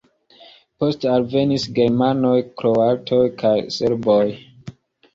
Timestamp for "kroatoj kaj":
2.65-3.57